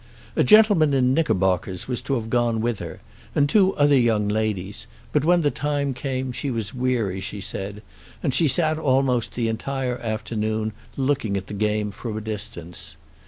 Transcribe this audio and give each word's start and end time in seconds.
A 0.35 0.43
gentleman 0.43 0.95
in 0.95 1.13
knickerbockers 1.13 1.87
was 1.87 2.01
to 2.01 2.15
have 2.15 2.31
gone 2.31 2.59
with 2.59 2.79
her, 2.79 3.01
and 3.35 3.47
two 3.47 3.75
other 3.75 3.95
young 3.95 4.27
ladies; 4.27 4.87
but 5.11 5.23
when 5.23 5.41
the 5.43 5.51
time 5.51 5.93
came 5.93 6.31
she 6.31 6.49
was 6.49 6.73
weary, 6.73 7.21
she 7.21 7.39
said, 7.39 7.83
and 8.23 8.33
she 8.33 8.47
sat 8.47 8.79
almost 8.79 9.33
the 9.35 9.47
entire 9.47 9.99
afternoon 9.99 10.73
looking 10.97 11.37
at 11.37 11.45
the 11.45 11.53
game 11.53 11.91
from 11.91 12.17
a 12.17 12.21
distance. 12.21 12.97